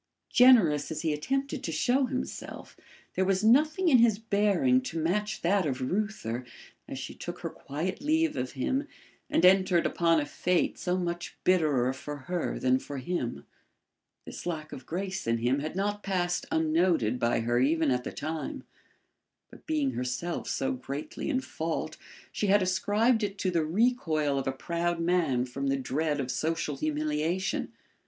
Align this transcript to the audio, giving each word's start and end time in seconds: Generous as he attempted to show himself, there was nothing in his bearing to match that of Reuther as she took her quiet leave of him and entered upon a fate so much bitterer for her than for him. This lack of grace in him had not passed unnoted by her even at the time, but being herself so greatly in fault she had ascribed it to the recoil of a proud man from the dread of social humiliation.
Generous 0.31 0.89
as 0.89 1.03
he 1.03 1.13
attempted 1.13 1.63
to 1.63 1.71
show 1.71 2.05
himself, 2.07 2.75
there 3.13 3.23
was 3.23 3.43
nothing 3.43 3.87
in 3.87 3.99
his 3.99 4.17
bearing 4.17 4.81
to 4.81 4.97
match 4.97 5.43
that 5.43 5.63
of 5.67 5.79
Reuther 5.79 6.43
as 6.87 6.97
she 6.97 7.13
took 7.13 7.41
her 7.41 7.51
quiet 7.51 8.01
leave 8.01 8.35
of 8.35 8.53
him 8.53 8.87
and 9.29 9.45
entered 9.45 9.85
upon 9.85 10.19
a 10.19 10.25
fate 10.25 10.79
so 10.79 10.97
much 10.97 11.37
bitterer 11.43 11.93
for 11.93 12.17
her 12.17 12.57
than 12.57 12.79
for 12.79 12.97
him. 12.97 13.45
This 14.25 14.47
lack 14.47 14.71
of 14.71 14.87
grace 14.87 15.27
in 15.27 15.37
him 15.37 15.59
had 15.59 15.75
not 15.75 16.01
passed 16.01 16.47
unnoted 16.51 17.19
by 17.19 17.41
her 17.41 17.59
even 17.59 17.91
at 17.91 18.03
the 18.03 18.11
time, 18.11 18.63
but 19.51 19.67
being 19.67 19.91
herself 19.91 20.47
so 20.49 20.71
greatly 20.71 21.29
in 21.29 21.41
fault 21.41 21.97
she 22.31 22.47
had 22.47 22.63
ascribed 22.63 23.21
it 23.21 23.37
to 23.37 23.51
the 23.51 23.63
recoil 23.63 24.39
of 24.39 24.47
a 24.47 24.51
proud 24.51 24.99
man 24.99 25.45
from 25.45 25.67
the 25.67 25.77
dread 25.77 26.19
of 26.19 26.31
social 26.31 26.75
humiliation. 26.77 27.71